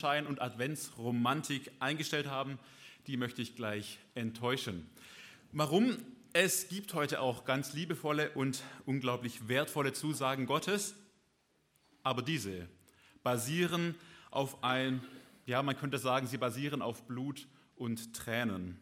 [0.00, 2.58] Schein und Adventsromantik eingestellt haben,
[3.06, 4.86] die möchte ich gleich enttäuschen.
[5.52, 5.96] Warum?
[6.34, 10.94] Es gibt heute auch ganz liebevolle und unglaublich wertvolle Zusagen Gottes,
[12.02, 12.68] aber diese
[13.22, 13.94] basieren
[14.30, 15.02] auf ein,
[15.46, 18.78] ja, man könnte sagen, sie basieren auf Blut und Tränen.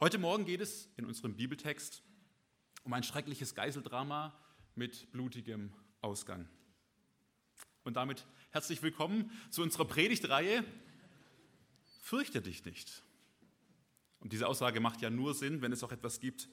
[0.00, 2.02] Heute Morgen geht es in unserem Bibeltext
[2.84, 4.32] um ein schreckliches Geiseldrama
[4.74, 6.48] mit blutigem Ausgang.
[7.82, 8.24] Und damit
[8.54, 10.64] herzlich willkommen zu unserer Predigtreihe
[12.02, 13.02] Fürchte dich nicht.
[14.20, 16.48] Und diese Aussage macht ja nur Sinn, wenn es auch etwas gibt,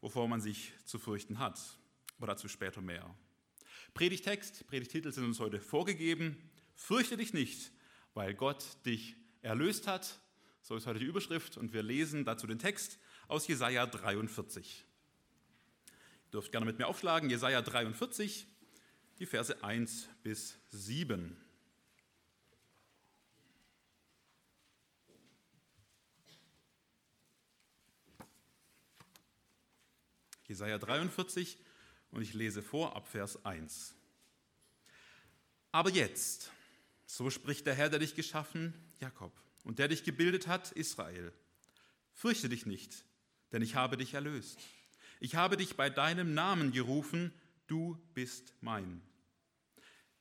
[0.00, 1.60] wovor man sich zu fürchten hat.
[2.16, 3.14] Aber dazu später mehr.
[3.92, 6.50] Predigtext, Predigtitel sind uns heute vorgegeben.
[6.76, 7.72] Fürchte dich nicht,
[8.14, 10.20] weil Gott dich erlöst hat.
[10.62, 14.86] So ist heute die Überschrift und wir lesen dazu den Text aus Jesaja 43.
[16.24, 17.28] Ihr dürft gerne mit mir aufschlagen.
[17.28, 18.46] Jesaja 43,
[19.18, 21.36] die Verse 1 bis 7.
[30.46, 31.58] Jesaja 43
[32.10, 33.94] und ich lese vor ab Vers 1.
[35.72, 36.52] Aber jetzt,
[37.06, 39.32] so spricht der Herr, der dich geschaffen, Jakob,
[39.64, 41.32] und der dich gebildet hat, Israel.
[42.12, 43.04] Fürchte dich nicht,
[43.52, 44.60] denn ich habe dich erlöst.
[45.18, 47.32] Ich habe dich bei deinem Namen gerufen,
[47.66, 49.02] du bist mein.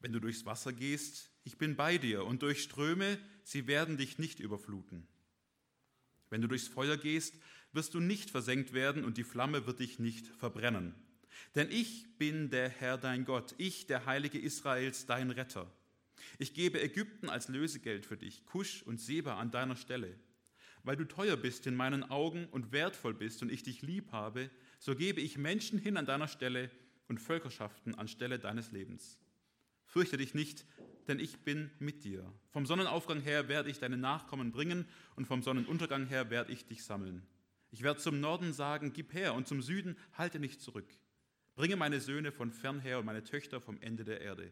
[0.03, 4.19] Wenn du durchs Wasser gehst, ich bin bei dir, und durch Ströme, sie werden dich
[4.19, 5.07] nicht überfluten.
[6.29, 7.35] Wenn du durchs Feuer gehst,
[7.71, 10.93] wirst du nicht versenkt werden, und die Flamme wird dich nicht verbrennen.
[11.55, 15.71] Denn ich bin der Herr dein Gott, ich, der Heilige Israels, dein Retter.
[16.37, 20.19] Ich gebe Ägypten als Lösegeld für dich, Kusch und Seba an deiner Stelle.
[20.83, 24.49] Weil du teuer bist in meinen Augen und wertvoll bist und ich dich lieb habe,
[24.79, 26.69] so gebe ich Menschen hin an deiner Stelle,
[27.07, 29.17] und Völkerschaften anstelle deines Lebens.
[29.93, 30.65] Fürchte dich nicht,
[31.07, 32.33] denn ich bin mit dir.
[32.49, 36.83] Vom Sonnenaufgang her werde ich deine Nachkommen bringen und vom Sonnenuntergang her werde ich dich
[36.83, 37.21] sammeln.
[37.69, 40.87] Ich werde zum Norden sagen, gib her, und zum Süden halte nicht zurück.
[41.53, 44.51] Bringe meine Söhne von fern her und meine Töchter vom Ende der Erde.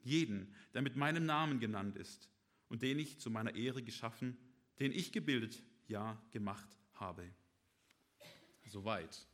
[0.00, 2.30] Jeden, der mit meinem Namen genannt ist
[2.70, 4.38] und den ich zu meiner Ehre geschaffen,
[4.80, 7.28] den ich gebildet, ja gemacht habe.
[8.64, 9.26] Soweit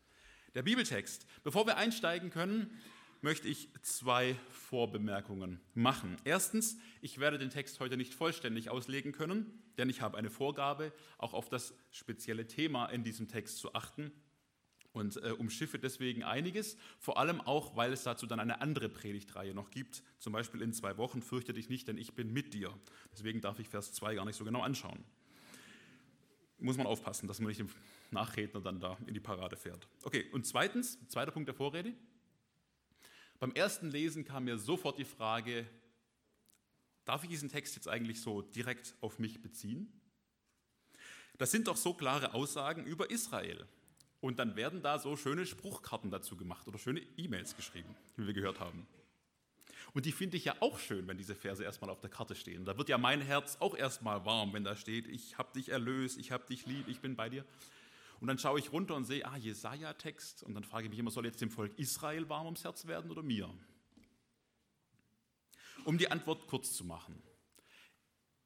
[0.57, 1.27] der Bibeltext.
[1.45, 2.77] Bevor wir einsteigen können,
[3.21, 6.17] möchte ich zwei Vorbemerkungen machen.
[6.25, 10.93] Erstens, ich werde den Text heute nicht vollständig auslegen können, denn ich habe eine Vorgabe,
[11.19, 14.13] auch auf das spezielle Thema in diesem Text zu achten
[14.93, 19.55] und äh, umschiffe deswegen einiges, vor allem auch, weil es dazu dann eine andere Predigtreihe
[19.55, 22.73] noch gibt, zum Beispiel in zwei Wochen, fürchte dich nicht, denn ich bin mit dir.
[23.13, 25.05] Deswegen darf ich Vers 2 gar nicht so genau anschauen.
[26.61, 27.69] Muss man aufpassen, dass man nicht im
[28.11, 29.87] Nachredner dann da in die Parade fährt.
[30.03, 31.95] Okay, und zweitens, zweiter Punkt der Vorrede.
[33.41, 35.67] Beim ersten Lesen kam mir sofort die Frage,
[37.05, 39.93] darf ich diesen Text jetzt eigentlich so direkt auf mich beziehen?
[41.39, 43.67] Das sind doch so klare Aussagen über Israel.
[44.21, 48.35] Und dann werden da so schöne Spruchkarten dazu gemacht oder schöne E-Mails geschrieben, wie wir
[48.35, 48.87] gehört haben.
[49.95, 52.65] Und die finde ich ja auch schön, wenn diese Verse erstmal auf der Karte stehen.
[52.65, 56.19] Da wird ja mein Herz auch erstmal warm, wenn da steht, ich habe dich erlöst,
[56.19, 57.45] ich habe dich lieb, ich bin bei dir.
[58.21, 60.43] Und dann schaue ich runter und sehe, ah, Jesaja-Text.
[60.43, 63.11] Und dann frage ich mich immer, soll jetzt dem Volk Israel warm ums Herz werden
[63.11, 63.53] oder mir?
[65.85, 67.23] Um die Antwort kurz zu machen.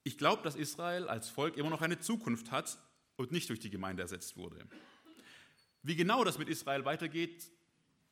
[0.05, 2.79] Ich glaube, dass Israel als Volk immer noch eine Zukunft hat
[3.17, 4.67] und nicht durch die Gemeinde ersetzt wurde.
[5.83, 7.51] Wie genau das mit Israel weitergeht,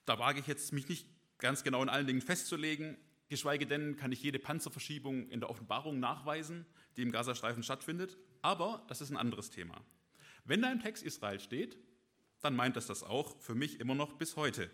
[0.05, 1.07] da wage ich jetzt mich nicht
[1.39, 2.97] ganz genau in allen Dingen festzulegen.
[3.29, 6.67] Geschweige denn kann ich jede Panzerverschiebung in der Offenbarung nachweisen,
[6.97, 8.17] die im Gazastreifen stattfindet.
[8.43, 9.85] Aber das ist ein anderes Thema.
[10.51, 11.79] Wenn da im Text Israel steht,
[12.41, 14.69] dann meint das das auch für mich immer noch bis heute.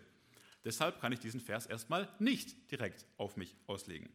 [0.65, 4.09] Deshalb kann ich diesen Vers erstmal nicht direkt auf mich auslegen.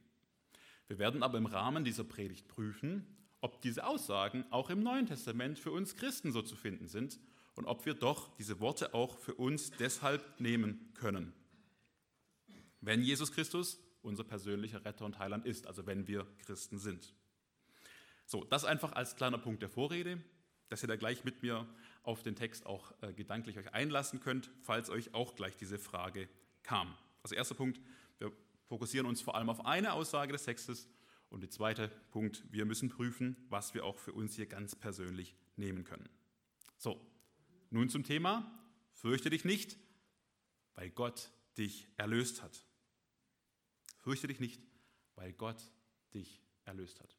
[0.89, 3.06] Wir werden aber im Rahmen dieser Predigt prüfen,
[3.41, 7.21] ob diese Aussagen auch im Neuen Testament für uns Christen so zu finden sind
[7.55, 11.33] und ob wir doch diese Worte auch für uns deshalb nehmen können.
[12.81, 17.15] Wenn Jesus Christus unser persönlicher Retter und Heiland ist, also wenn wir Christen sind.
[18.27, 20.20] So, das einfach als kleiner Punkt der Vorrede
[20.72, 21.66] dass ihr da gleich mit mir
[22.02, 26.30] auf den Text auch äh, gedanklich euch einlassen könnt, falls euch auch gleich diese Frage
[26.62, 26.96] kam.
[27.22, 27.78] Also erster Punkt,
[28.19, 28.32] wir
[28.64, 30.88] fokussieren uns vor allem auf eine Aussage des Textes
[31.28, 35.34] und der zweite Punkt, wir müssen prüfen, was wir auch für uns hier ganz persönlich
[35.56, 36.08] nehmen können.
[36.78, 36.98] So,
[37.69, 38.50] nun zum Thema,
[38.94, 39.76] fürchte dich nicht,
[40.74, 42.64] weil Gott dich erlöst hat.
[43.98, 44.62] Fürchte dich nicht,
[45.16, 45.70] weil Gott
[46.14, 47.14] dich erlöst hat.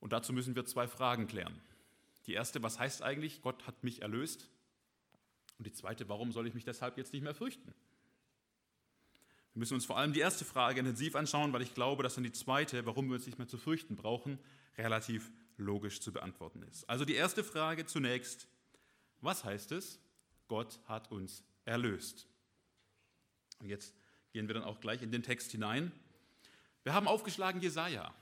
[0.00, 1.60] Und dazu müssen wir zwei Fragen klären.
[2.26, 4.48] Die erste, was heißt eigentlich, Gott hat mich erlöst?
[5.58, 7.74] Und die zweite, warum soll ich mich deshalb jetzt nicht mehr fürchten?
[9.52, 12.24] Wir müssen uns vor allem die erste Frage intensiv anschauen, weil ich glaube, dass dann
[12.24, 14.38] die zweite, warum wir uns nicht mehr zu fürchten brauchen,
[14.76, 16.88] relativ logisch zu beantworten ist.
[16.90, 18.48] Also die erste Frage zunächst,
[19.20, 20.00] was heißt es?
[20.48, 22.26] Gott hat uns erlöst.
[23.60, 23.94] Und jetzt
[24.32, 25.92] gehen wir dann auch gleich in den Text hinein.
[26.82, 28.12] Wir haben aufgeschlagen Jesaja.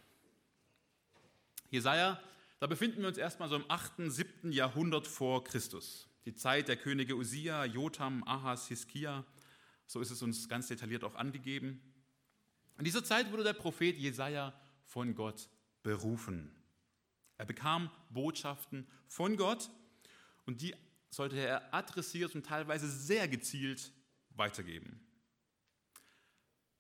[1.71, 2.21] Jesaja,
[2.63, 4.53] da befinden wir uns erstmal so im 8., 7.
[4.53, 6.09] Jahrhundert vor Christus.
[6.27, 9.27] Die Zeit der Könige Usia, Jotam, Ahas, Hiskia.
[9.89, 11.83] So ist es uns ganz detailliert auch angegeben.
[12.79, 14.55] In dieser Zeit wurde der Prophet Jesaja
[14.85, 15.49] von Gott
[15.83, 16.55] berufen.
[17.37, 19.69] Er bekam Botschaften von Gott
[20.47, 20.73] und die
[21.11, 23.91] sollte er adressiert und teilweise sehr gezielt
[24.37, 25.05] weitergeben.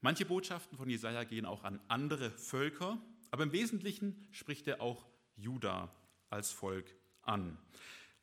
[0.00, 3.02] Manche Botschaften von Jesaja gehen auch an andere Völker,
[3.32, 5.94] aber im Wesentlichen spricht er auch Juda
[6.31, 7.58] als Volk an.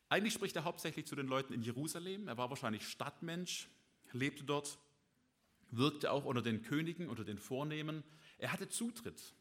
[0.08, 2.28] Eigentlich spricht er hauptsächlich zu den Leuten in Jerusalem.
[2.28, 3.68] Er war wahrscheinlich Stadtmensch,
[4.12, 4.78] lebte dort,
[5.70, 8.02] wirkte auch unter den Königen, unter den Vornehmen.
[8.38, 9.34] Er hatte Zutritt,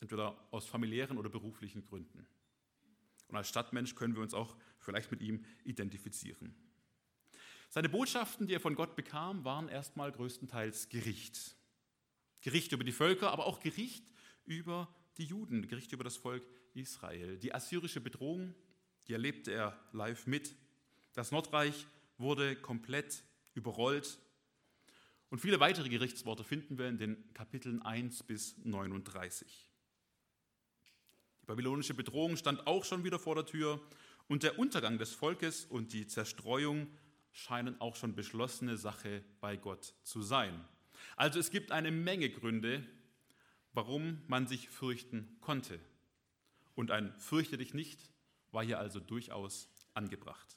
[0.00, 2.26] entweder aus familiären oder beruflichen Gründen.
[3.28, 6.54] Und als Stadtmensch können wir uns auch vielleicht mit ihm identifizieren.
[7.68, 11.54] Seine Botschaften, die er von Gott bekam, waren erstmal größtenteils Gericht.
[12.40, 14.04] Gericht über die Völker, aber auch Gericht
[14.46, 14.88] über
[15.18, 16.42] die Juden, Gericht über das Volk
[16.78, 17.38] Israel.
[17.38, 18.54] Die assyrische Bedrohung,
[19.06, 20.54] die erlebte er live mit.
[21.14, 21.86] Das Nordreich
[22.16, 23.22] wurde komplett
[23.54, 24.18] überrollt.
[25.30, 29.68] Und viele weitere Gerichtsworte finden wir in den Kapiteln 1 bis 39.
[31.42, 33.80] Die babylonische Bedrohung stand auch schon wieder vor der Tür
[34.26, 36.88] und der Untergang des Volkes und die Zerstreuung
[37.32, 40.64] scheinen auch schon beschlossene Sache bei Gott zu sein.
[41.16, 42.86] Also es gibt eine Menge Gründe,
[43.72, 45.78] warum man sich fürchten konnte.
[46.78, 47.98] Und ein Fürchte dich nicht
[48.52, 50.56] war hier also durchaus angebracht.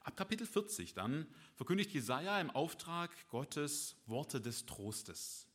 [0.00, 1.26] Ab Kapitel 40 dann
[1.56, 5.46] verkündigt Jesaja im Auftrag Gottes Worte des Trostes.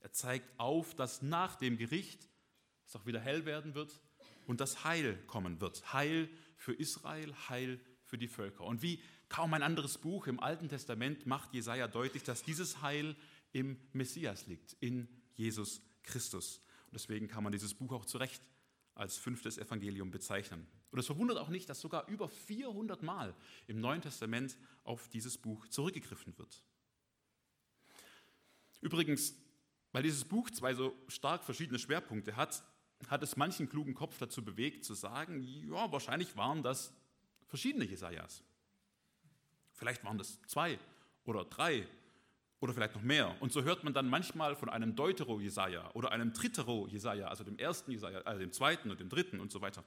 [0.00, 2.28] Er zeigt auf, dass nach dem Gericht
[2.88, 4.00] es auch wieder hell werden wird
[4.48, 5.92] und das Heil kommen wird.
[5.92, 8.64] Heil für Israel, Heil für die Völker.
[8.64, 13.14] Und wie kaum ein anderes Buch im Alten Testament macht Jesaja deutlich, dass dieses Heil
[13.52, 15.06] im Messias liegt, in
[15.36, 16.60] Jesus Christus.
[16.90, 18.42] Und deswegen kann man dieses Buch auch zu Recht
[18.94, 20.66] als fünftes Evangelium bezeichnen.
[20.90, 23.34] Und es verwundert auch nicht, dass sogar über 400 Mal
[23.66, 26.64] im Neuen Testament auf dieses Buch zurückgegriffen wird.
[28.80, 29.34] Übrigens,
[29.92, 32.64] weil dieses Buch zwei so stark verschiedene Schwerpunkte hat,
[33.08, 36.92] hat es manchen klugen Kopf dazu bewegt, zu sagen, ja, wahrscheinlich waren das
[37.46, 38.42] verschiedene Jesajas.
[39.72, 40.78] Vielleicht waren das zwei
[41.24, 41.86] oder drei
[42.60, 43.34] oder vielleicht noch mehr.
[43.40, 47.90] Und so hört man dann manchmal von einem Deutero-Jesaja oder einem Tritero-Jesaja, also dem ersten
[47.90, 49.82] Jesaja, also dem zweiten und dem dritten und so weiter.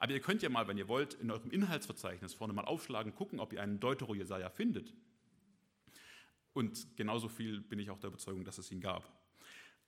[0.00, 3.38] Aber ihr könnt ja mal, wenn ihr wollt, in eurem Inhaltsverzeichnis vorne mal aufschlagen, gucken,
[3.38, 4.92] ob ihr einen Deutero-Jesaja findet.
[6.52, 9.08] Und genauso viel bin ich auch der Überzeugung, dass es ihn gab.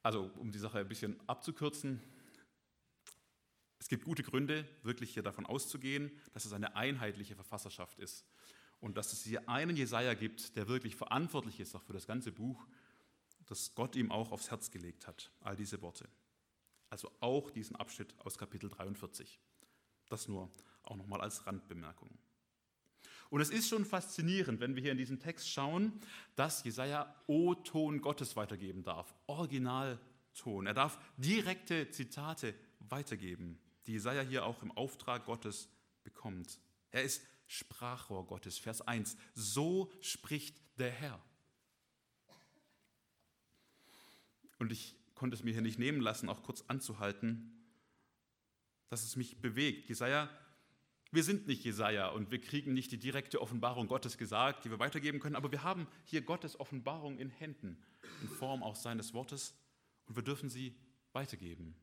[0.02, 2.00] Also, um die Sache ein bisschen abzukürzen,
[3.80, 8.24] es gibt gute Gründe, wirklich hier davon auszugehen, dass es eine einheitliche Verfasserschaft ist
[8.80, 12.32] und dass es hier einen Jesaja gibt, der wirklich verantwortlich ist auch für das ganze
[12.32, 12.66] Buch,
[13.46, 15.32] das Gott ihm auch aufs Herz gelegt hat.
[15.40, 16.08] All diese Worte.
[16.90, 19.40] Also auch diesen Abschnitt aus Kapitel 43.
[20.08, 20.50] Das nur
[20.82, 22.10] auch nochmal als Randbemerkung.
[23.30, 26.00] Und es ist schon faszinierend, wenn wir hier in diesen Text schauen,
[26.34, 30.66] dass Jesaja O-Ton Gottes weitergeben darf, Originalton.
[30.66, 35.68] Er darf direkte Zitate weitergeben die Jesaja hier auch im Auftrag Gottes
[36.04, 36.60] bekommt.
[36.90, 38.58] Er ist Sprachrohr Gottes.
[38.58, 39.16] Vers 1.
[39.34, 41.20] So spricht der Herr.
[44.58, 47.52] Und ich konnte es mir hier nicht nehmen lassen, auch kurz anzuhalten,
[48.88, 49.88] dass es mich bewegt.
[49.88, 50.30] Jesaja,
[51.10, 54.78] wir sind nicht Jesaja und wir kriegen nicht die direkte Offenbarung Gottes gesagt, die wir
[54.78, 57.82] weitergeben können, aber wir haben hier Gottes Offenbarung in Händen,
[58.22, 59.54] in Form auch seines Wortes
[60.06, 60.76] und wir dürfen sie
[61.12, 61.74] weitergeben.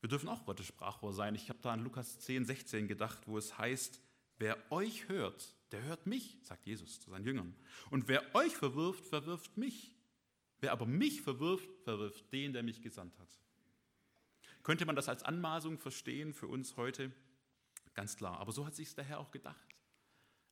[0.00, 1.34] Wir dürfen auch Gottes Sprachrohr sein.
[1.34, 4.00] Ich habe da an Lukas 10, 16 gedacht, wo es heißt,
[4.38, 7.54] wer euch hört, der hört mich, sagt Jesus zu seinen Jüngern.
[7.90, 9.94] Und wer euch verwirft, verwirft mich.
[10.60, 13.28] Wer aber mich verwirft, verwirft den, der mich gesandt hat.
[14.62, 17.12] Könnte man das als Anmaßung verstehen für uns heute?
[17.94, 18.38] Ganz klar.
[18.40, 19.76] Aber so hat sich der Herr auch gedacht.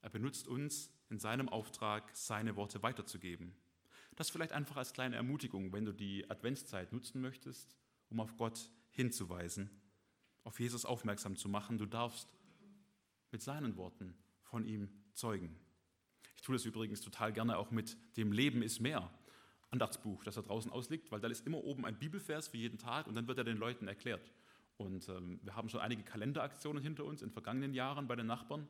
[0.00, 3.54] Er benutzt uns in seinem Auftrag, seine Worte weiterzugeben.
[4.16, 7.76] Das vielleicht einfach als kleine Ermutigung, wenn du die Adventszeit nutzen möchtest,
[8.08, 9.70] um auf Gott zu hinzuweisen,
[10.42, 11.78] auf Jesus aufmerksam zu machen.
[11.78, 12.28] Du darfst
[13.30, 15.56] mit seinen Worten von ihm zeugen.
[16.34, 19.08] Ich tue das übrigens total gerne auch mit dem Leben ist mehr.
[19.70, 23.06] Andachtsbuch, das da draußen ausliegt, weil da ist immer oben ein Bibelvers für jeden Tag
[23.06, 24.32] und dann wird er den Leuten erklärt.
[24.78, 28.66] Und ähm, wir haben schon einige Kalenderaktionen hinter uns in vergangenen Jahren bei den Nachbarn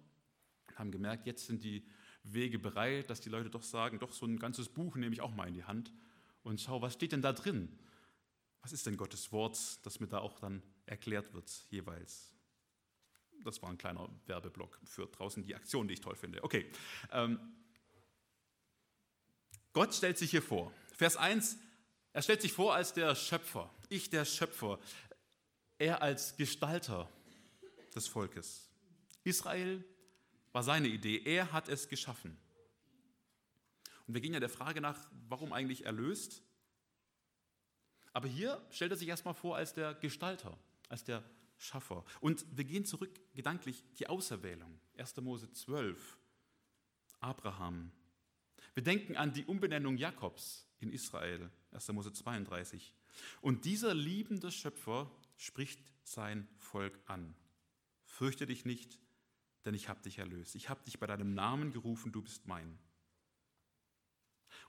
[0.68, 1.86] und haben gemerkt, jetzt sind die
[2.22, 5.34] Wege bereit, dass die Leute doch sagen, doch so ein ganzes Buch nehme ich auch
[5.34, 5.90] mal in die Hand
[6.42, 7.78] und schau, was steht denn da drin?
[8.62, 12.34] Was ist denn Gottes Wort, das mir da auch dann erklärt wird jeweils?
[13.44, 16.42] Das war ein kleiner Werbeblock für draußen die Aktion, die ich toll finde.
[16.42, 16.70] Okay.
[17.12, 17.38] Ähm,
[19.72, 20.72] Gott stellt sich hier vor.
[20.92, 21.56] Vers 1,
[22.12, 23.72] er stellt sich vor als der Schöpfer.
[23.88, 24.80] Ich der Schöpfer.
[25.78, 27.08] Er als Gestalter
[27.94, 28.68] des Volkes.
[29.22, 29.84] Israel
[30.52, 31.22] war seine Idee.
[31.24, 32.36] Er hat es geschaffen.
[34.06, 34.98] Und wir gehen ja der Frage nach,
[35.28, 36.42] warum eigentlich erlöst?
[38.18, 40.58] Aber hier stellt er sich erstmal vor als der Gestalter,
[40.88, 41.22] als der
[41.56, 42.04] Schaffer.
[42.20, 44.80] Und wir gehen zurück gedanklich die Auserwählung.
[44.96, 45.18] 1.
[45.18, 46.18] Mose 12,
[47.20, 47.92] Abraham.
[48.74, 51.92] Wir denken an die Umbenennung Jakobs in Israel, 1.
[51.92, 52.92] Mose 32.
[53.40, 57.36] Und dieser liebende Schöpfer spricht sein Volk an.
[58.02, 58.98] Fürchte dich nicht,
[59.64, 60.56] denn ich habe dich erlöst.
[60.56, 62.80] Ich habe dich bei deinem Namen gerufen, du bist mein.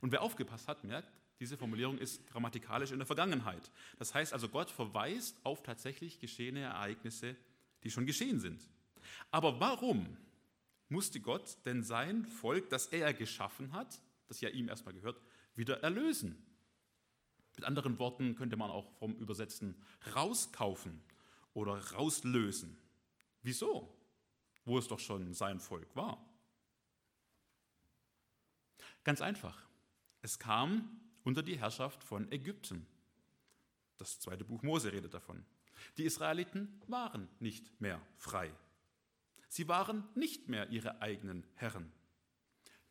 [0.01, 3.71] Und wer aufgepasst hat, merkt, diese Formulierung ist grammatikalisch in der Vergangenheit.
[3.97, 7.35] Das heißt also, Gott verweist auf tatsächlich geschehene Ereignisse,
[7.83, 8.67] die schon geschehen sind.
[9.31, 10.17] Aber warum
[10.89, 15.21] musste Gott denn sein Volk, das er geschaffen hat, das ja ihm erstmal gehört,
[15.55, 16.45] wieder erlösen?
[17.55, 19.75] Mit anderen Worten könnte man auch vom Übersetzen
[20.15, 21.01] rauskaufen
[21.53, 22.77] oder rauslösen.
[23.41, 23.93] Wieso?
[24.65, 26.25] Wo es doch schon sein Volk war.
[29.03, 29.67] Ganz einfach.
[30.21, 32.85] Es kam unter die Herrschaft von Ägypten.
[33.97, 35.45] Das zweite Buch Mose redet davon.
[35.97, 38.51] Die Israeliten waren nicht mehr frei.
[39.47, 41.91] Sie waren nicht mehr ihre eigenen Herren.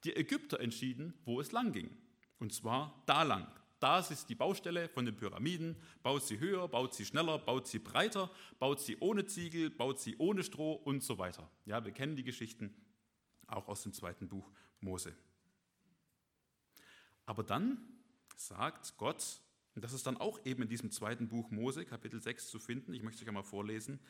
[0.04, 1.96] Die Ägypter entschieden, wo es lang ging.
[2.38, 3.48] Und zwar da lang.
[3.80, 5.76] Das ist die Baustelle von den Pyramiden.
[6.02, 10.16] Baut sie höher, baut sie schneller, baut sie breiter, baut sie ohne Ziegel, baut sie
[10.18, 11.48] ohne Stroh und so weiter.
[11.64, 12.74] Ja, wir kennen die Geschichten
[13.46, 15.16] auch aus dem zweiten Buch Mose.
[17.24, 17.78] Aber dann
[18.38, 19.40] sagt Gott,
[19.74, 22.92] und das ist dann auch eben in diesem zweiten Buch Mose, Kapitel 6 zu finden,
[22.94, 24.00] ich möchte es euch einmal vorlesen,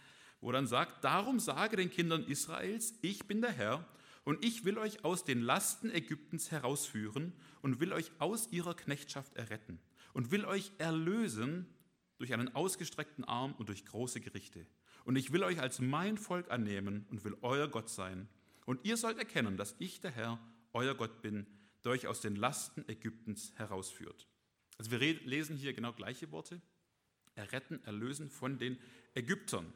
[0.41, 3.87] wo dann sagt, darum sage den Kindern Israels, ich bin der Herr
[4.25, 7.33] und ich will euch aus den Lasten Ägyptens herausführen
[7.63, 9.81] und will euch aus ihrer Knechtschaft erretten
[10.13, 11.67] und will euch erlösen
[12.19, 14.67] durch einen ausgestreckten Arm und durch große Gerichte.
[15.05, 18.29] Und ich will euch als mein Volk annehmen und will euer Gott sein.
[18.67, 20.39] Und ihr sollt erkennen, dass ich der Herr,
[20.73, 21.47] euer Gott bin,
[21.85, 24.27] der euch aus den Lasten Ägyptens herausführt.
[24.79, 26.61] Also wir lesen hier genau gleiche Worte.
[27.35, 28.79] Erretten, erlösen von den
[29.15, 29.73] Ägyptern.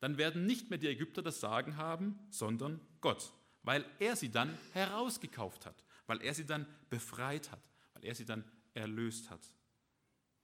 [0.00, 4.56] Dann werden nicht mehr die Ägypter das Sagen haben, sondern Gott, weil er sie dann
[4.72, 7.62] herausgekauft hat, weil er sie dann befreit hat,
[7.94, 9.40] weil er sie dann erlöst hat.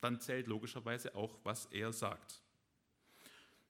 [0.00, 2.42] Dann zählt logischerweise auch, was er sagt.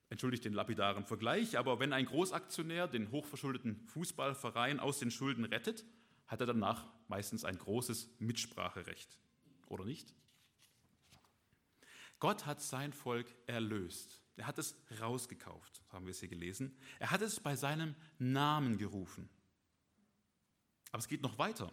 [0.08, 5.84] Entschuldigt den lapidaren Vergleich, aber wenn ein Großaktionär den hochverschuldeten Fußballverein aus den Schulden rettet,
[6.26, 9.18] hat er danach meistens ein großes Mitspracherecht.
[9.68, 10.14] Oder nicht?
[12.18, 14.22] Gott hat sein Volk erlöst.
[14.36, 16.76] Er hat es rausgekauft, haben wir es hier gelesen.
[16.98, 19.28] Er hat es bei seinem Namen gerufen.
[20.90, 21.72] Aber es geht noch weiter.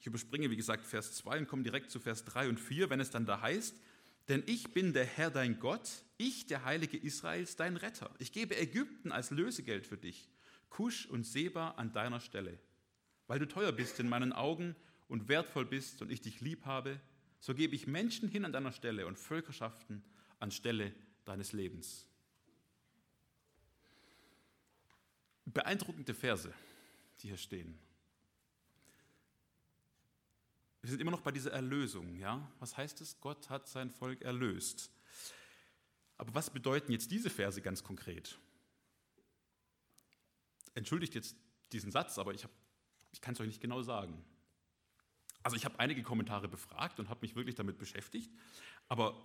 [0.00, 3.00] Ich überspringe, wie gesagt, Vers 2 und komme direkt zu Vers 3 und 4, wenn
[3.00, 3.74] es dann da heißt,
[4.28, 8.14] denn ich bin der Herr dein Gott, ich der Heilige Israels, dein Retter.
[8.18, 10.28] Ich gebe Ägypten als Lösegeld für dich,
[10.68, 12.58] Kusch und Seba an deiner Stelle.
[13.26, 14.76] Weil du teuer bist in meinen Augen
[15.08, 17.00] und wertvoll bist und ich dich lieb habe,
[17.40, 20.02] so gebe ich Menschen hin an deiner Stelle und Völkerschaften
[20.38, 20.92] anstelle
[21.24, 22.06] deines Lebens.
[25.44, 26.52] Beeindruckende Verse,
[27.20, 27.78] die hier stehen.
[30.82, 32.16] Wir sind immer noch bei dieser Erlösung.
[32.16, 32.48] Ja?
[32.60, 33.20] Was heißt es?
[33.20, 34.90] Gott hat sein Volk erlöst.
[36.18, 38.38] Aber was bedeuten jetzt diese Verse ganz konkret?
[40.74, 41.36] Entschuldigt jetzt
[41.72, 42.52] diesen Satz, aber ich habe
[43.16, 44.22] ich kann es euch nicht genau sagen.
[45.42, 48.30] Also ich habe einige Kommentare befragt und habe mich wirklich damit beschäftigt.
[48.88, 49.16] Aber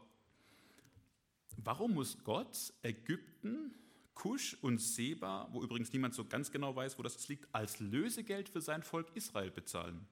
[1.57, 3.75] warum muss Gott Ägypten,
[4.13, 8.47] Kusch und Seba, wo übrigens niemand so ganz genau weiß, wo das liegt, als Lösegeld
[8.47, 10.07] für sein Volk Israel bezahlen?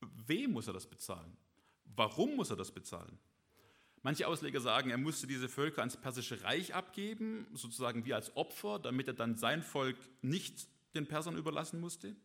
[0.00, 1.36] Wem muss er das bezahlen?
[1.84, 3.16] Warum muss er das bezahlen?
[4.02, 8.80] Manche Ausleger sagen, er musste diese Völker ans Persische Reich abgeben, sozusagen wie als Opfer,
[8.80, 12.16] damit er dann sein Volk nicht den Persern überlassen musste.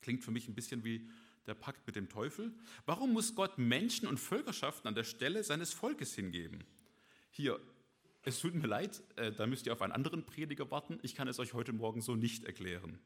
[0.00, 1.08] Klingt für mich ein bisschen wie
[1.46, 2.52] der Pakt mit dem Teufel.
[2.86, 6.64] Warum muss Gott Menschen und Völkerschaften an der Stelle seines Volkes hingeben?
[7.30, 7.60] Hier,
[8.22, 10.98] es tut mir leid, äh, da müsst ihr auf einen anderen Prediger warten.
[11.02, 12.98] Ich kann es euch heute Morgen so nicht erklären.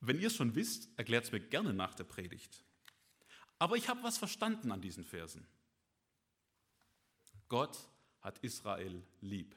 [0.00, 2.62] Wenn ihr es schon wisst, erklärt es mir gerne nach der Predigt.
[3.58, 5.46] Aber ich habe was verstanden an diesen Versen.
[7.48, 7.78] Gott
[8.20, 9.56] hat Israel lieb.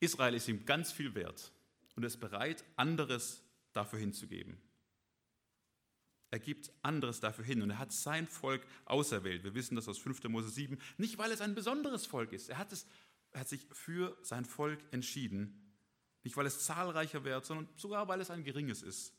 [0.00, 1.52] Israel ist ihm ganz viel wert.
[1.96, 3.42] und ist bereit, anderes
[3.78, 4.60] dafür hinzugeben.
[6.30, 9.44] Er gibt anderes dafür hin und er hat sein Volk auserwählt.
[9.44, 10.24] Wir wissen das aus 5.
[10.24, 12.50] Mose 7, nicht weil es ein besonderes Volk ist.
[12.50, 12.86] Er hat, es,
[13.30, 15.72] er hat sich für sein Volk entschieden,
[16.24, 19.14] nicht weil es zahlreicher wird, sondern sogar weil es ein geringes ist,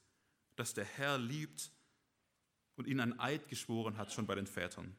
[0.56, 1.72] das der Herr liebt
[2.76, 4.96] und ihnen ein Eid geschworen hat, schon bei den Vätern.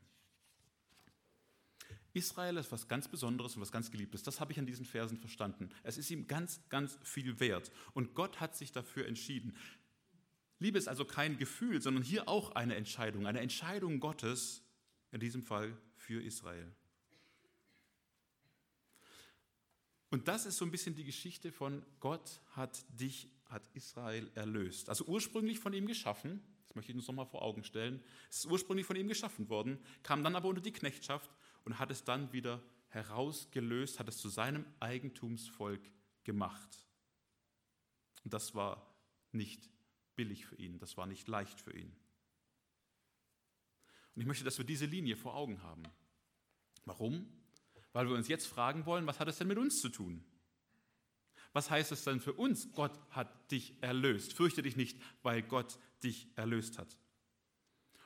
[2.13, 4.23] Israel ist was ganz Besonderes und was ganz Geliebtes.
[4.23, 5.71] Das habe ich an diesen Versen verstanden.
[5.83, 7.71] Es ist ihm ganz, ganz viel wert.
[7.95, 9.57] Und Gott hat sich dafür entschieden.
[10.59, 13.27] Liebe ist also kein Gefühl, sondern hier auch eine Entscheidung.
[13.27, 14.63] Eine Entscheidung Gottes,
[15.13, 16.71] in diesem Fall für Israel.
[20.11, 24.89] Und das ist so ein bisschen die Geschichte von Gott hat dich, hat Israel erlöst.
[24.89, 28.47] Also ursprünglich von ihm geschaffen, das möchte ich uns nochmal vor Augen stellen, es ist
[28.47, 31.31] ursprünglich von ihm geschaffen worden, kam dann aber unter die Knechtschaft
[31.65, 35.81] und hat es dann wieder herausgelöst, hat es zu seinem Eigentumsvolk
[36.25, 36.87] gemacht.
[38.25, 38.95] Und das war
[39.33, 39.71] nicht
[40.17, 41.95] billig für ihn, das war nicht leicht für ihn.
[44.15, 45.85] Und ich möchte, dass wir diese Linie vor Augen haben.
[46.85, 47.27] Warum?
[47.93, 50.25] Weil wir uns jetzt fragen wollen, was hat es denn mit uns zu tun?
[51.53, 52.73] Was heißt es denn für uns?
[52.73, 54.33] Gott hat dich erlöst.
[54.35, 56.97] Fürchte dich nicht, weil Gott dich erlöst hat.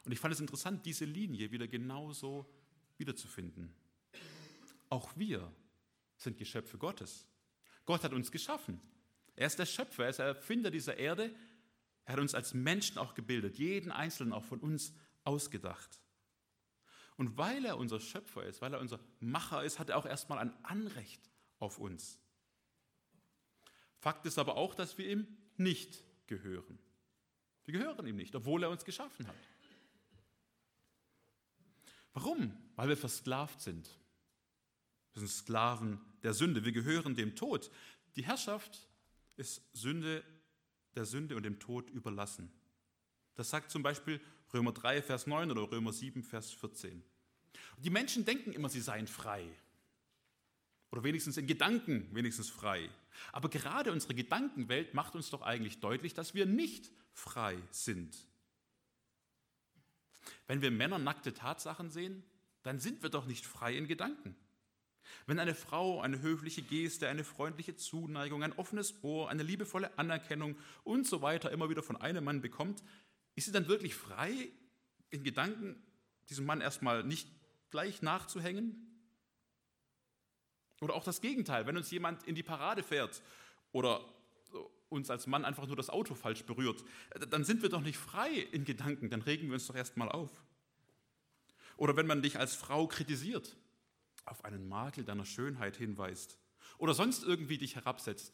[0.04, 2.50] Und ich fand es interessant, diese Linie wieder genauso
[2.98, 3.74] wiederzufinden.
[4.90, 5.52] Auch wir
[6.16, 7.26] sind Geschöpfe Gottes.
[7.84, 8.80] Gott hat uns geschaffen.
[9.36, 11.34] Er ist der Schöpfer, er ist der Erfinder dieser Erde.
[12.04, 16.00] Er hat uns als Menschen auch gebildet, jeden Einzelnen auch von uns ausgedacht.
[17.16, 20.38] Und weil er unser Schöpfer ist, weil er unser Macher ist, hat er auch erstmal
[20.38, 22.18] ein Anrecht auf uns.
[23.98, 26.78] Fakt ist aber auch, dass wir ihm nicht gehören.
[27.64, 29.36] Wir gehören ihm nicht, obwohl er uns geschaffen hat.
[32.12, 32.52] Warum?
[32.76, 33.88] Weil wir versklavt sind.
[35.12, 36.64] Wir sind Sklaven der Sünde.
[36.64, 37.70] Wir gehören dem Tod.
[38.16, 38.88] Die Herrschaft
[39.36, 40.24] ist Sünde,
[40.94, 42.50] der Sünde und dem Tod überlassen.
[43.34, 44.20] Das sagt zum Beispiel
[44.52, 47.02] Römer 3, Vers 9 oder Römer 7, Vers 14.
[47.78, 49.48] Die Menschen denken immer, sie seien frei.
[50.90, 52.88] Oder wenigstens in Gedanken wenigstens frei.
[53.32, 58.16] Aber gerade unsere Gedankenwelt macht uns doch eigentlich deutlich, dass wir nicht frei sind.
[60.46, 62.22] Wenn wir Männer nackte Tatsachen sehen,
[62.64, 64.34] dann sind wir doch nicht frei in Gedanken.
[65.26, 70.56] Wenn eine Frau eine höfliche Geste, eine freundliche Zuneigung, ein offenes Ohr, eine liebevolle Anerkennung
[70.82, 72.82] und so weiter immer wieder von einem Mann bekommt,
[73.34, 74.48] ist sie dann wirklich frei
[75.10, 75.76] in Gedanken,
[76.28, 77.28] diesem Mann erstmal nicht
[77.70, 78.90] gleich nachzuhängen?
[80.80, 83.22] Oder auch das Gegenteil, wenn uns jemand in die Parade fährt
[83.72, 84.04] oder
[84.88, 86.84] uns als Mann einfach nur das Auto falsch berührt,
[87.30, 90.30] dann sind wir doch nicht frei in Gedanken, dann regen wir uns doch erstmal auf.
[91.76, 93.56] Oder wenn man dich als Frau kritisiert,
[94.24, 96.38] auf einen Makel deiner Schönheit hinweist
[96.78, 98.32] oder sonst irgendwie dich herabsetzt,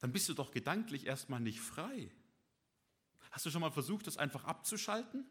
[0.00, 2.10] dann bist du doch gedanklich erstmal nicht frei.
[3.30, 5.24] Hast du schon mal versucht, das einfach abzuschalten?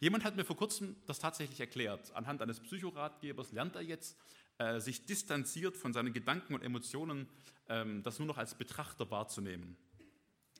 [0.00, 2.12] Jemand hat mir vor kurzem das tatsächlich erklärt.
[2.14, 4.18] Anhand eines Psychoratgebers lernt er jetzt,
[4.58, 7.28] äh, sich distanziert von seinen Gedanken und Emotionen,
[7.68, 9.76] ähm, das nur noch als Betrachter wahrzunehmen.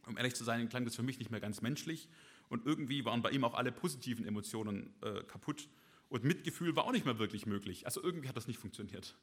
[0.06, 2.08] Um ehrlich zu sein, klang das für mich nicht mehr ganz menschlich
[2.48, 5.68] und irgendwie waren bei ihm auch alle positiven Emotionen äh, kaputt
[6.08, 7.86] und Mitgefühl war auch nicht mehr wirklich möglich.
[7.86, 9.16] Also irgendwie hat das nicht funktioniert.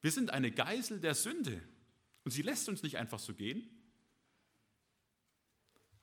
[0.00, 1.60] Wir sind eine Geisel der Sünde
[2.24, 3.68] und sie lässt uns nicht einfach so gehen.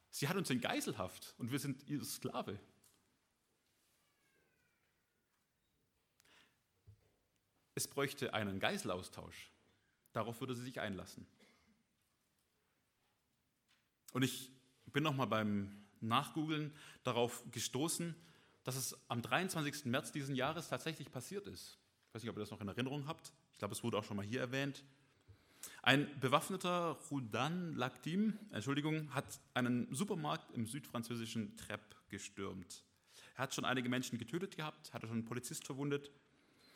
[0.10, 2.60] Sie hat uns in Geiselhaft und wir sind ihr Sklave.
[7.80, 9.52] es bräuchte einen Geiselaustausch.
[10.12, 11.26] Darauf würde sie sich einlassen.
[14.12, 14.52] Und ich
[14.92, 15.72] bin nochmal beim
[16.02, 16.74] Nachgoogeln
[17.04, 18.16] darauf gestoßen,
[18.64, 19.86] dass es am 23.
[19.86, 21.78] März diesen Jahres tatsächlich passiert ist.
[22.08, 23.32] Ich weiß nicht, ob ihr das noch in Erinnerung habt.
[23.54, 24.84] Ich glaube, es wurde auch schon mal hier erwähnt.
[25.82, 32.84] Ein bewaffneter Roudan Lactim, Entschuldigung, hat einen Supermarkt im südfranzösischen Trepp gestürmt.
[33.36, 36.12] Er hat schon einige Menschen getötet gehabt, hatte schon einen Polizist verwundet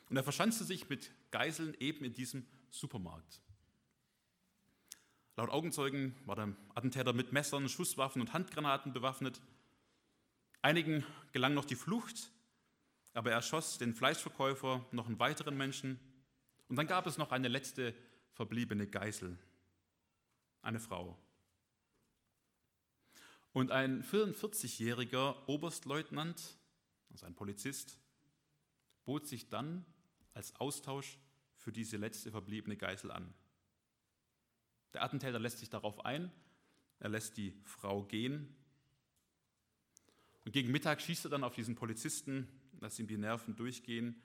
[0.09, 3.41] und er verschanzte sich mit Geiseln eben in diesem Supermarkt.
[5.35, 9.41] Laut Augenzeugen war der Attentäter mit Messern, Schusswaffen und Handgranaten bewaffnet.
[10.61, 12.31] Einigen gelang noch die Flucht,
[13.13, 15.99] aber er schoss den Fleischverkäufer, noch einen weiteren Menschen.
[16.67, 17.95] Und dann gab es noch eine letzte
[18.33, 19.39] verbliebene Geisel,
[20.61, 21.17] eine Frau.
[23.53, 26.57] Und ein 44-jähriger Oberstleutnant,
[27.11, 27.97] also ein Polizist,
[29.03, 29.83] bot sich dann
[30.35, 31.17] als Austausch
[31.55, 33.33] für diese letzte verbliebene Geisel an.
[34.93, 36.31] Der Attentäter lässt sich darauf ein,
[36.99, 38.55] er lässt die Frau gehen
[40.45, 42.47] und gegen Mittag schießt er dann auf diesen Polizisten,
[42.79, 44.21] lässt ihm die Nerven durchgehen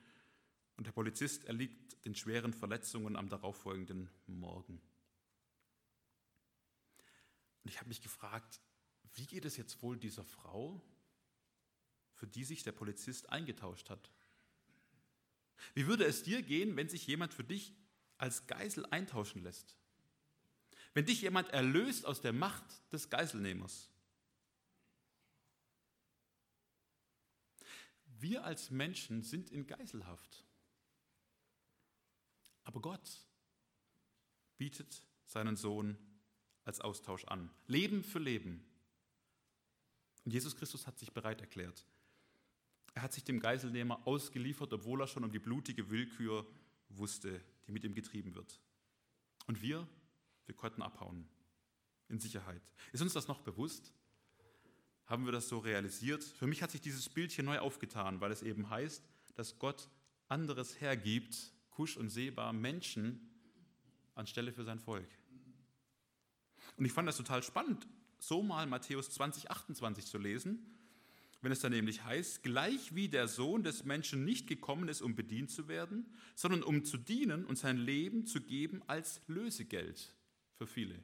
[0.75, 4.81] Und der Polizist erliegt den schweren Verletzungen am darauffolgenden Morgen.
[7.63, 8.61] Und ich habe mich gefragt,
[9.15, 10.81] wie geht es jetzt wohl dieser Frau,
[12.13, 14.09] für die sich der Polizist eingetauscht hat?
[15.73, 17.73] Wie würde es dir gehen, wenn sich jemand für dich
[18.17, 19.78] als Geisel eintauschen lässt?
[20.99, 23.87] Wenn dich jemand erlöst aus der Macht des Geiselnehmers?
[28.17, 30.43] Wir als Menschen sind in Geiselhaft.
[32.65, 33.25] Aber Gott
[34.57, 35.97] bietet seinen Sohn
[36.65, 37.49] als Austausch an.
[37.67, 38.61] Leben für Leben.
[40.25, 41.85] Und Jesus Christus hat sich bereit erklärt.
[42.93, 46.45] Er hat sich dem Geiselnehmer ausgeliefert, obwohl er schon um die blutige Willkür
[46.89, 48.59] wusste, die mit ihm getrieben wird.
[49.47, 49.87] Und wir,
[50.49, 51.29] wir konnten abhauen.
[52.09, 52.63] In Sicherheit.
[52.91, 53.93] Ist uns das noch bewusst?
[55.05, 56.23] Haben wir das so realisiert?
[56.23, 59.89] Für mich hat sich dieses Bild hier neu aufgetan, weil es eben heißt, dass Gott
[60.27, 63.29] anderes hergibt, Kusch und Seba, Menschen
[64.15, 65.07] anstelle für sein Volk.
[66.77, 70.75] Und ich fand das total spannend, so mal Matthäus 20, 28 zu lesen,
[71.41, 75.15] wenn es dann nämlich heißt, gleich wie der Sohn des Menschen nicht gekommen ist, um
[75.15, 80.15] bedient zu werden, sondern um zu dienen und sein Leben zu geben als Lösegeld
[80.59, 81.01] für viele.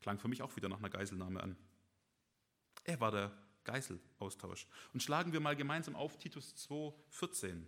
[0.00, 1.56] Klang für mich auch wieder nach einer Geiselnahme an.
[2.84, 4.68] Er war der Geiselaustausch.
[4.92, 7.66] Und schlagen wir mal gemeinsam auf Titus 2, 14.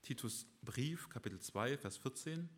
[0.00, 2.48] Titus Brief, Kapitel 2, Vers 14.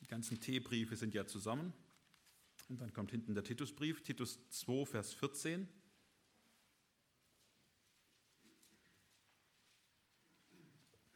[0.00, 1.72] Die ganzen T-Briefe sind ja zusammen.
[2.68, 5.66] Und dann kommt hinten der Titusbrief, Titus 2, Vers 14.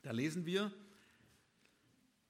[0.03, 0.73] Da lesen wir,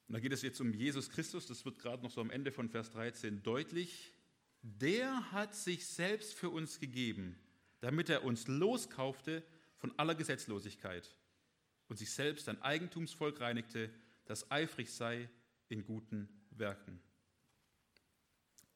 [0.08, 2.52] und da geht es jetzt um Jesus Christus, das wird gerade noch so am Ende
[2.52, 4.12] von Vers 13 deutlich,
[4.62, 7.38] der hat sich selbst für uns gegeben,
[7.80, 9.42] damit er uns loskaufte
[9.76, 11.14] von aller Gesetzlosigkeit
[11.88, 13.90] und sich selbst ein Eigentumsvolk reinigte,
[14.24, 15.28] das eifrig sei
[15.68, 17.00] in guten Werken.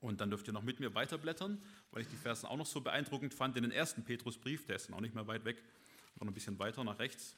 [0.00, 2.80] Und dann dürft ihr noch mit mir weiterblättern, weil ich die Versen auch noch so
[2.80, 5.62] beeindruckend fand in den ersten Petrusbrief, der ist dann auch nicht mehr weit weg,
[6.18, 7.36] noch ein bisschen weiter nach rechts.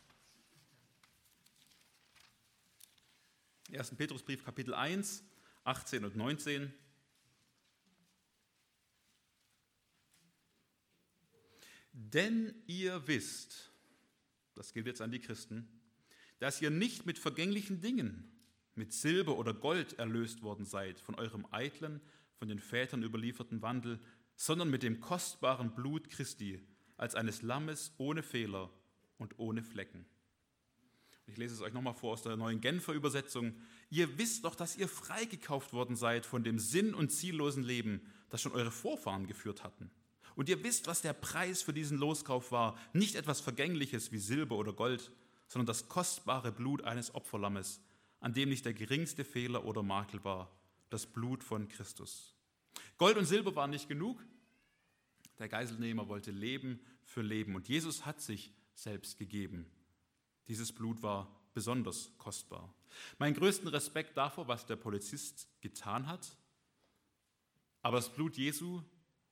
[3.79, 3.95] 1.
[3.97, 5.25] Petrusbrief Kapitel 1,
[5.65, 6.73] 18 und 19.
[11.93, 13.71] Denn ihr wisst,
[14.55, 15.69] das gilt jetzt an die Christen,
[16.39, 18.31] dass ihr nicht mit vergänglichen Dingen,
[18.75, 22.01] mit Silber oder Gold erlöst worden seid von eurem eitlen,
[22.39, 24.01] von den Vätern überlieferten Wandel,
[24.37, 26.61] sondern mit dem kostbaren Blut Christi
[26.97, 28.71] als eines Lammes ohne Fehler
[29.19, 30.07] und ohne Flecken.
[31.27, 33.55] Ich lese es euch nochmal vor aus der neuen Genfer Übersetzung.
[33.91, 38.43] Ihr wisst doch, dass ihr freigekauft worden seid von dem sinn- und ziellosen Leben, das
[38.43, 39.91] schon eure Vorfahren geführt hatten.
[40.35, 42.77] Und ihr wisst, was der Preis für diesen Loskauf war.
[42.93, 45.13] Nicht etwas Vergängliches wie Silber oder Gold,
[45.47, 47.83] sondern das kostbare Blut eines Opferlammes,
[48.21, 50.51] an dem nicht der geringste Fehler oder Makel war,
[50.91, 52.35] das Blut von Christus.
[52.99, 54.25] Gold und Silber waren nicht genug.
[55.39, 59.67] Der Geiselnehmer wollte Leben für Leben und Jesus hat sich selbst gegeben
[60.49, 62.75] dieses Blut war besonders kostbar.
[63.19, 66.37] Mein größten Respekt davor, was der Polizist getan hat,
[67.83, 68.83] aber das Blut Jesu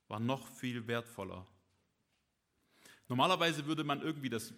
[0.08, 1.46] war noch viel wertvoller.
[3.08, 4.52] Normalerweise würde man irgendwie das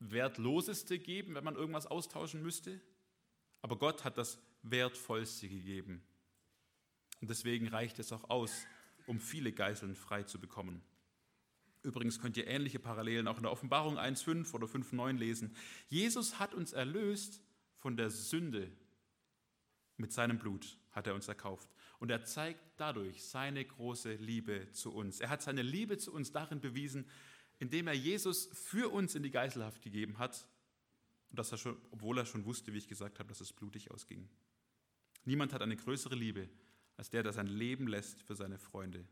[0.00, 2.80] Wertloseste geben, wenn man irgendwas austauschen müsste,
[3.62, 6.02] aber Gott hat das Wertvollste gegeben.
[7.20, 8.66] Und deswegen reicht es auch aus,
[9.06, 10.82] um viele Geiseln frei zu bekommen.
[11.82, 15.54] Übrigens könnt ihr ähnliche Parallelen auch in der Offenbarung 1.5 oder 5.9 lesen.
[15.88, 17.40] Jesus hat uns erlöst
[17.78, 18.70] von der Sünde.
[19.96, 21.68] Mit seinem Blut hat er uns erkauft.
[21.98, 25.20] Und er zeigt dadurch seine große Liebe zu uns.
[25.20, 27.06] Er hat seine Liebe zu uns darin bewiesen,
[27.58, 30.46] indem er Jesus für uns in die Geiselhaft gegeben hat.
[31.30, 33.90] Und das er schon, obwohl er schon wusste, wie ich gesagt habe, dass es blutig
[33.90, 34.28] ausging.
[35.24, 36.48] Niemand hat eine größere Liebe
[36.96, 39.06] als der, der sein Leben lässt für seine Freunde.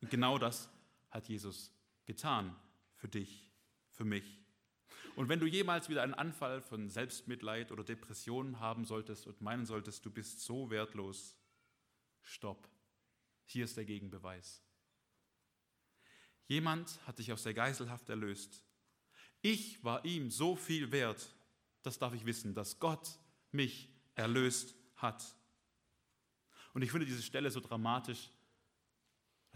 [0.00, 0.70] Und genau das
[1.10, 1.72] hat Jesus
[2.06, 2.56] getan
[2.94, 3.50] für dich,
[3.90, 4.40] für mich.
[5.16, 9.66] Und wenn du jemals wieder einen Anfall von Selbstmitleid oder Depressionen haben solltest und meinen
[9.66, 11.36] solltest, du bist so wertlos,
[12.22, 12.68] stopp.
[13.44, 14.62] Hier ist der Gegenbeweis.
[16.46, 18.62] Jemand hat dich aus der Geiselhaft erlöst.
[19.42, 21.34] Ich war ihm so viel wert,
[21.82, 23.18] das darf ich wissen, dass Gott
[23.52, 25.24] mich erlöst hat.
[26.74, 28.30] Und ich finde diese Stelle so dramatisch,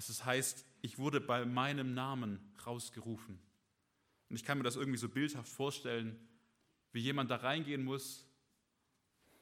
[0.00, 3.38] dass es heißt, ich wurde bei meinem Namen rausgerufen.
[4.30, 6.18] Und ich kann mir das irgendwie so bildhaft vorstellen,
[6.92, 8.26] wie jemand da reingehen muss,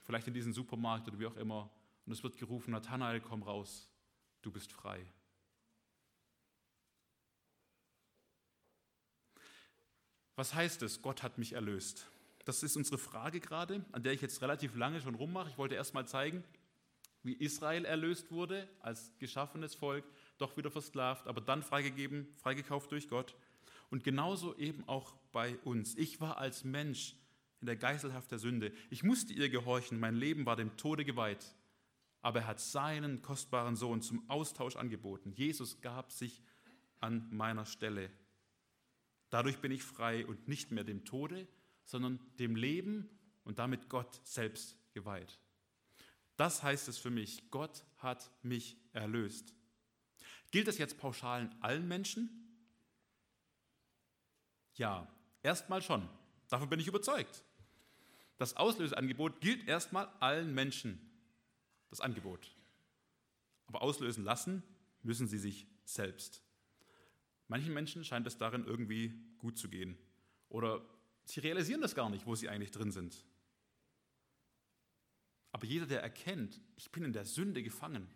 [0.02, 1.70] vielleicht in diesen Supermarkt oder wie auch immer,
[2.06, 3.88] und es wird gerufen, Nathanael, komm raus,
[4.42, 5.06] du bist frei.
[10.34, 12.08] Was heißt es, Gott hat mich erlöst?
[12.44, 15.50] Das ist unsere Frage gerade, an der ich jetzt relativ lange schon rummache.
[15.50, 16.42] Ich wollte erst mal zeigen,
[17.22, 20.04] wie Israel erlöst wurde, als geschaffenes Volk,
[20.38, 23.34] doch wieder versklavt, aber dann freigegeben, freigekauft durch Gott.
[23.90, 25.96] Und genauso eben auch bei uns.
[25.96, 27.16] Ich war als Mensch
[27.60, 28.72] in der Geiselhaft der Sünde.
[28.90, 31.54] Ich musste ihr gehorchen, mein Leben war dem Tode geweiht.
[32.20, 35.32] Aber er hat seinen kostbaren Sohn zum Austausch angeboten.
[35.32, 36.42] Jesus gab sich
[37.00, 38.10] an meiner Stelle.
[39.30, 41.46] Dadurch bin ich frei und nicht mehr dem Tode,
[41.84, 43.08] sondern dem Leben
[43.44, 45.38] und damit Gott selbst geweiht.
[46.36, 49.54] Das heißt es für mich, Gott hat mich erlöst.
[50.50, 52.30] Gilt das jetzt pauschal allen Menschen?
[54.74, 55.06] Ja,
[55.42, 56.08] erstmal schon.
[56.48, 57.44] Davon bin ich überzeugt.
[58.38, 61.00] Das Auslöseangebot gilt erstmal allen Menschen.
[61.90, 62.54] Das Angebot.
[63.66, 64.62] Aber auslösen lassen
[65.02, 66.42] müssen sie sich selbst.
[67.48, 69.98] Manchen Menschen scheint es darin irgendwie gut zu gehen.
[70.48, 70.82] Oder
[71.24, 73.24] sie realisieren das gar nicht, wo sie eigentlich drin sind.
[75.50, 78.06] Aber jeder, der erkennt, ich bin in der Sünde gefangen,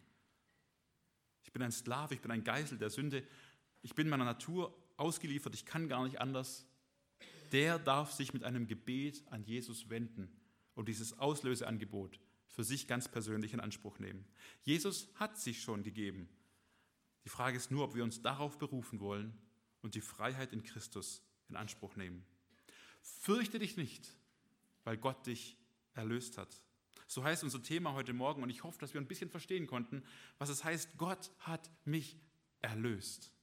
[1.43, 3.23] ich bin ein Sklave, ich bin ein Geisel der Sünde,
[3.83, 6.67] ich bin meiner Natur ausgeliefert, ich kann gar nicht anders,
[7.53, 10.31] der darf sich mit einem Gebet an Jesus wenden
[10.75, 14.25] und dieses Auslöseangebot für sich ganz persönlich in Anspruch nehmen.
[14.63, 16.29] Jesus hat sich schon gegeben.
[17.25, 19.37] Die Frage ist nur, ob wir uns darauf berufen wollen
[19.81, 22.25] und die Freiheit in Christus in Anspruch nehmen.
[23.01, 24.15] Fürchte dich nicht,
[24.85, 25.57] weil Gott dich
[25.95, 26.63] erlöst hat.
[27.13, 30.03] So heißt unser Thema heute Morgen und ich hoffe, dass wir ein bisschen verstehen konnten,
[30.39, 32.19] was es heißt, Gott hat mich
[32.63, 33.35] erlöst.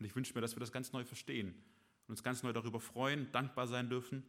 [0.00, 1.54] Und ich wünsche mir, dass wir das ganz neu verstehen
[2.08, 4.24] und uns ganz neu darüber freuen, dankbar sein dürfen,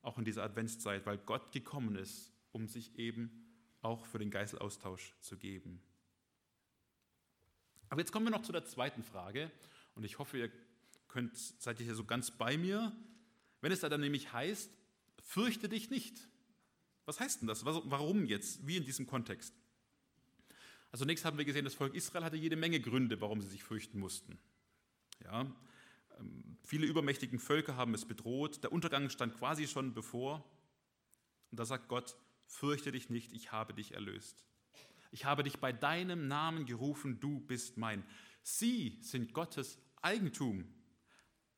[0.00, 3.32] auch in dieser Adventszeit, weil Gott gekommen ist, um sich eben
[3.82, 5.82] auch für den Geiselaustausch zu geben.
[7.88, 9.50] Aber jetzt kommen wir noch zu der zweiten Frage
[9.96, 10.52] und ich hoffe, ihr
[11.08, 12.96] könnt, seid ihr hier so ganz bei mir.
[13.60, 14.70] Wenn es da dann nämlich heißt,
[15.20, 16.28] fürchte dich nicht.
[17.06, 17.64] Was heißt denn das?
[17.64, 18.66] Warum jetzt?
[18.66, 19.54] Wie in diesem Kontext?
[20.90, 23.62] Also zunächst haben wir gesehen, das Volk Israel hatte jede Menge Gründe, warum sie sich
[23.62, 24.38] fürchten mussten.
[25.24, 25.46] Ja,
[26.18, 28.62] ähm, viele übermächtigen Völker haben es bedroht.
[28.62, 30.44] Der Untergang stand quasi schon bevor.
[31.50, 32.16] Und da sagt Gott,
[32.46, 34.44] fürchte dich nicht, ich habe dich erlöst.
[35.12, 38.04] Ich habe dich bei deinem Namen gerufen, du bist mein.
[38.42, 40.64] Sie sind Gottes Eigentum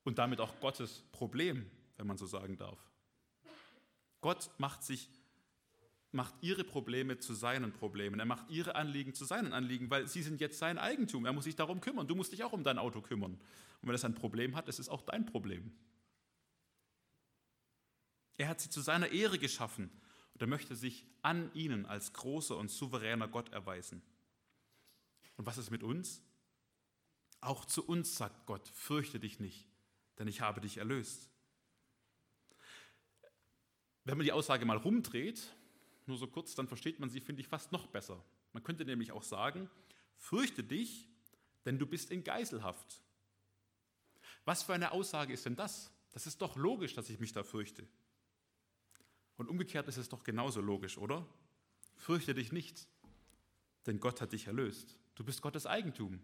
[0.04, 2.78] und damit auch Gottes Problem, wenn man so sagen darf.
[4.20, 5.08] Gott macht sich
[6.10, 8.18] macht ihre Probleme zu seinen Problemen.
[8.18, 11.26] Er macht ihre Anliegen zu seinen Anliegen, weil sie sind jetzt sein Eigentum.
[11.26, 12.08] Er muss sich darum kümmern.
[12.08, 13.32] Du musst dich auch um dein Auto kümmern.
[13.80, 15.72] Und wenn es ein Problem hat, ist es auch dein Problem.
[18.38, 19.90] Er hat sie zu seiner Ehre geschaffen
[20.32, 24.00] und er möchte sich an ihnen als großer und souveräner Gott erweisen.
[25.36, 26.22] Und was ist mit uns?
[27.40, 29.68] Auch zu uns sagt Gott, fürchte dich nicht,
[30.18, 31.28] denn ich habe dich erlöst.
[34.04, 35.54] Wenn man die Aussage mal rumdreht,
[36.08, 38.22] nur so kurz, dann versteht man sie, finde ich, fast noch besser.
[38.52, 39.70] Man könnte nämlich auch sagen,
[40.16, 41.08] fürchte dich,
[41.64, 43.02] denn du bist in Geiselhaft.
[44.44, 45.92] Was für eine Aussage ist denn das?
[46.12, 47.86] Das ist doch logisch, dass ich mich da fürchte.
[49.36, 51.26] Und umgekehrt ist es doch genauso logisch, oder?
[51.96, 52.88] Fürchte dich nicht,
[53.86, 54.98] denn Gott hat dich erlöst.
[55.14, 56.20] Du bist Gottes Eigentum.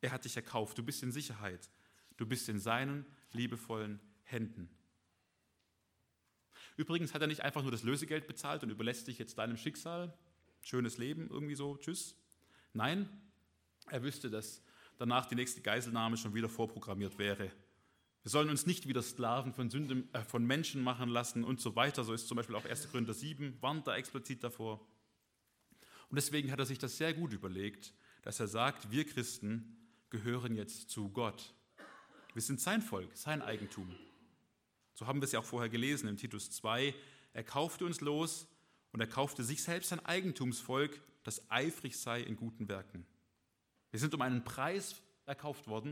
[0.00, 0.78] Er hat dich erkauft.
[0.78, 1.70] Du bist in Sicherheit.
[2.16, 4.68] Du bist in seinen liebevollen Händen.
[6.78, 10.16] Übrigens hat er nicht einfach nur das Lösegeld bezahlt und überlässt dich jetzt deinem Schicksal,
[10.62, 12.14] schönes Leben, irgendwie so, tschüss.
[12.72, 13.08] Nein,
[13.88, 14.62] er wüsste, dass
[14.96, 17.50] danach die nächste Geiselnahme schon wieder vorprogrammiert wäre.
[18.22, 21.74] Wir sollen uns nicht wieder Sklaven von, Sünden, äh, von Menschen machen lassen und so
[21.74, 22.04] weiter.
[22.04, 22.92] So ist zum Beispiel auch 1.
[22.92, 24.80] Korinther 7, warnt da explizit davor.
[26.10, 29.76] Und deswegen hat er sich das sehr gut überlegt, dass er sagt, wir Christen
[30.10, 31.54] gehören jetzt zu Gott.
[32.34, 33.92] Wir sind sein Volk, sein Eigentum.
[34.98, 36.92] So haben wir es ja auch vorher gelesen in Titus 2.
[37.32, 38.48] Er kaufte uns los
[38.90, 43.06] und er kaufte sich selbst ein Eigentumsvolk, das eifrig sei in guten Werken.
[43.92, 45.90] Wir sind um einen Preis erkauft worden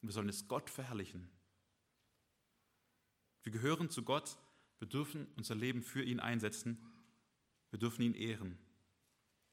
[0.00, 1.28] und wir sollen es Gott verherrlichen.
[3.42, 4.38] Wir gehören zu Gott,
[4.78, 6.80] wir dürfen unser Leben für ihn einsetzen,
[7.70, 8.56] wir dürfen ihn ehren.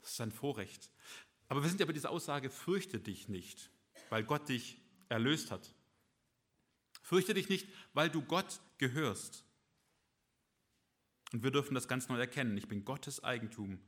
[0.02, 0.92] Das ist ein Vorrecht.
[1.48, 3.72] Aber wir sind ja bei dieser Aussage, fürchte dich nicht,
[4.12, 4.80] weil Gott dich
[5.10, 5.74] erlöst hat.
[7.02, 9.46] Fürchte dich nicht, weil du Gott gehörst.
[11.32, 12.58] Und wir dürfen das ganz neu erkennen.
[12.58, 13.80] Ich bin Gottes Eigentum.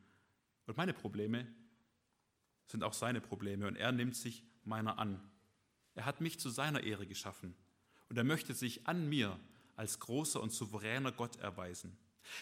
[0.67, 1.45] Und meine Probleme
[2.67, 3.67] sind auch seine Probleme.
[3.67, 5.21] Und er nimmt sich meiner an.
[5.95, 7.55] Er hat mich zu seiner Ehre geschaffen.
[8.07, 9.37] Und er möchte sich an mir
[9.75, 11.97] als großer und souveräner Gott erweisen.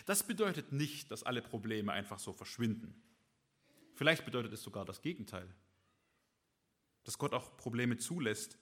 [0.05, 2.93] Das bedeutet nicht, dass alle Probleme einfach so verschwinden.
[3.95, 5.47] Vielleicht bedeutet es sogar das Gegenteil.
[7.03, 8.59] Dass Gott auch Probleme zulässt,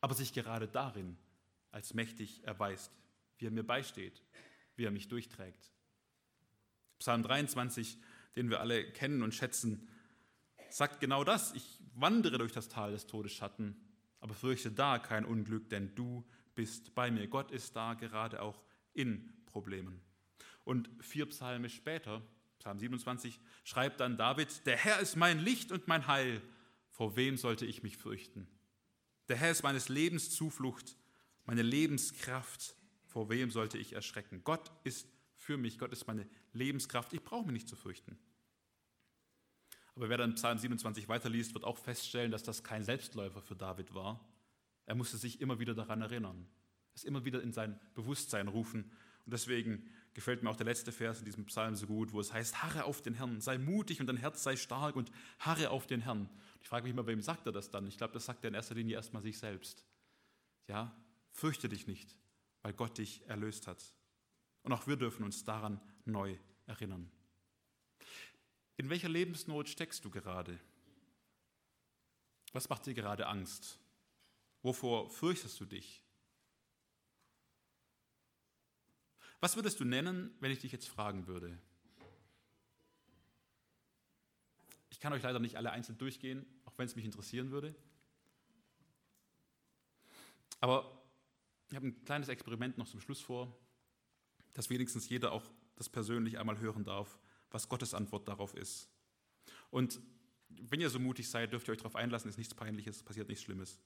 [0.00, 1.18] aber sich gerade darin
[1.72, 2.90] als mächtig erweist,
[3.38, 4.22] wie er mir beisteht,
[4.76, 5.72] wie er mich durchträgt.
[6.98, 7.98] Psalm 23,
[8.36, 9.88] den wir alle kennen und schätzen,
[10.70, 11.52] sagt genau das.
[11.54, 13.76] Ich wandere durch das Tal des Todesschatten,
[14.20, 17.26] aber fürchte da kein Unglück, denn du bist bei mir.
[17.28, 20.00] Gott ist da gerade auch in Problemen.
[20.64, 22.22] Und vier Psalme später,
[22.58, 26.40] Psalm 27, schreibt dann David, der Herr ist mein Licht und mein Heil,
[26.90, 28.48] vor wem sollte ich mich fürchten?
[29.28, 30.96] Der Herr ist meines Lebens Zuflucht,
[31.44, 32.74] meine Lebenskraft,
[33.14, 34.40] vor wem sollte ich erschrecken?
[34.42, 38.18] Gott ist für mich, Gott ist meine Lebenskraft, ich brauche mich nicht zu fürchten.
[39.94, 43.94] Aber wer dann Psalm 27 weiterliest, wird auch feststellen, dass das kein Selbstläufer für David
[43.94, 44.28] war.
[44.86, 46.48] Er musste sich immer wieder daran erinnern,
[46.92, 48.90] es immer wieder in sein Bewusstsein rufen.
[49.24, 52.32] Und deswegen gefällt mir auch der letzte Vers in diesem Psalm so gut, wo es
[52.32, 55.86] heißt, harre auf den Herrn, sei mutig und dein Herz sei stark und harre auf
[55.86, 56.28] den Herrn.
[56.62, 57.86] Ich frage mich immer, wem sagt er das dann?
[57.86, 59.84] Ich glaube, das sagt er in erster Linie erstmal sich selbst.
[60.66, 60.92] Ja,
[61.30, 62.18] fürchte dich nicht,
[62.64, 63.84] weil Gott dich erlöst hat.
[64.62, 67.10] Und auch wir dürfen uns daran neu erinnern.
[68.78, 70.58] In welcher Lebensnot steckst du gerade?
[72.54, 73.78] Was macht dir gerade Angst?
[74.62, 76.02] Wovor fürchtest du dich?
[79.40, 81.60] Was würdest du nennen, wenn ich dich jetzt fragen würde?
[84.88, 87.74] Ich kann euch leider nicht alle einzeln durchgehen, auch wenn es mich interessieren würde.
[90.60, 91.03] Aber
[91.70, 93.56] ich habe ein kleines Experiment noch zum Schluss vor,
[94.52, 95.44] dass wenigstens jeder auch
[95.76, 97.18] das persönlich einmal hören darf,
[97.50, 98.88] was Gottes Antwort darauf ist.
[99.70, 100.00] Und
[100.48, 103.44] wenn ihr so mutig seid, dürft ihr euch darauf einlassen, ist nichts Peinliches, passiert nichts
[103.44, 103.80] Schlimmes.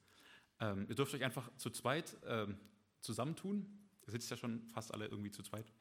[0.59, 2.57] Ähm, ihr dürft euch einfach zu zweit ähm,
[3.01, 3.65] zusammentun.
[4.05, 5.71] Ihr sitzt ja schon fast alle irgendwie zu zweit.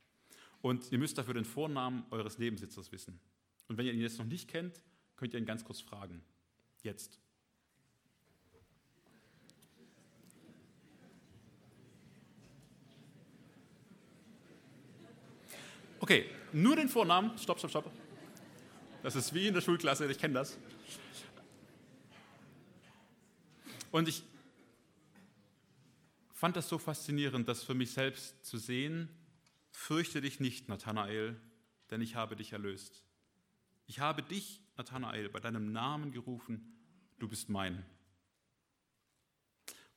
[0.61, 3.21] Und ihr müsst dafür den Vornamen eures Nebensitzers wissen.
[3.69, 4.83] Und wenn ihr ihn jetzt noch nicht kennt,
[5.17, 6.23] könnt ihr ihn ganz kurz fragen.
[6.83, 7.21] Jetzt.
[16.09, 17.37] Okay, nur den Vornamen.
[17.37, 17.93] Stopp, stopp, stopp.
[19.03, 20.57] Das ist wie in der Schulklasse, ich kenne das.
[23.91, 24.23] Und ich
[26.33, 29.11] fand das so faszinierend, das für mich selbst zu sehen.
[29.71, 31.39] Fürchte dich nicht, Nathanael,
[31.91, 33.05] denn ich habe dich erlöst.
[33.85, 36.75] Ich habe dich, Nathanael, bei deinem Namen gerufen,
[37.19, 37.85] du bist mein.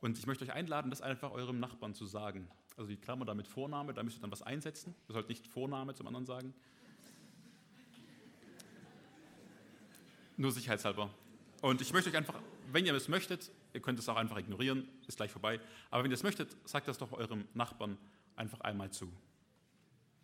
[0.02, 2.52] Und ich möchte euch einladen, das einfach eurem Nachbarn zu sagen.
[2.78, 4.96] Also die Klammer da mit Vorname, da müsst ihr dann was einsetzen.
[5.08, 6.54] Ihr sollt nicht Vorname zum anderen sagen.
[10.38, 11.10] Nur sicherheitshalber.
[11.62, 12.36] Und ich möchte euch einfach,
[12.72, 15.60] wenn ihr es möchtet, ihr könnt es auch einfach ignorieren, ist gleich vorbei,
[15.92, 17.98] aber wenn ihr es möchtet, sagt das doch eurem Nachbarn
[18.36, 19.12] einfach einmal zu.